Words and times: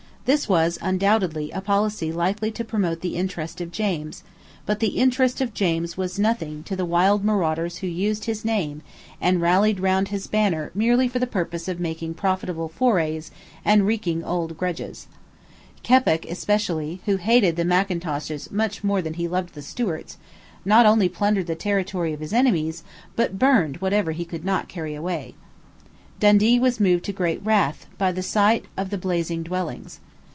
This 0.25 0.47
was 0.47 0.77
undoubtedly 0.83 1.49
a 1.49 1.61
policy 1.61 2.11
likely 2.11 2.51
to 2.51 2.63
promote 2.63 3.01
the 3.01 3.15
interest 3.15 3.59
of 3.59 3.71
James; 3.71 4.23
but 4.67 4.79
the 4.79 4.89
interest 4.99 5.41
of 5.41 5.51
James 5.53 5.97
was 5.97 6.19
nothing 6.19 6.61
to 6.65 6.75
the 6.75 6.85
wild 6.85 7.25
marauders 7.25 7.77
who 7.77 7.87
used 7.87 8.25
his 8.25 8.45
name 8.45 8.83
and 9.19 9.41
rallied 9.41 9.79
round 9.79 10.07
his 10.09 10.27
banner 10.27 10.69
merely 10.75 11.07
for 11.07 11.17
the 11.17 11.25
purpose 11.25 11.67
of 11.67 11.79
making 11.79 12.13
profitable 12.13 12.69
forays 12.69 13.31
and 13.65 13.87
wreaking 13.87 14.23
old 14.23 14.59
grudges. 14.59 15.07
Keppoch 15.83 16.25
especially, 16.29 17.01
who 17.07 17.17
hated 17.17 17.55
the 17.55 17.65
Mackintoshes 17.65 18.51
much 18.51 18.83
more 18.83 19.01
than 19.01 19.15
he 19.15 19.27
loved 19.27 19.55
the 19.55 19.63
Stuarts, 19.63 20.17
not 20.63 20.85
only 20.85 21.09
plundered 21.09 21.47
the 21.47 21.55
territory 21.55 22.13
of 22.13 22.19
his 22.19 22.31
enemies, 22.31 22.83
but 23.15 23.39
burned 23.39 23.77
whatever 23.77 24.11
he 24.11 24.23
could 24.23 24.45
not 24.45 24.69
carry 24.69 24.93
away. 24.93 25.33
Dundee 26.19 26.59
was 26.59 26.79
moved 26.79 27.05
to 27.05 27.11
great 27.11 27.43
wrath 27.43 27.87
by 27.97 28.11
the 28.11 28.23
sight 28.23 28.65
of 28.77 28.91
the 28.91 28.99
blazing 28.99 29.41
dwellings. 29.41 29.99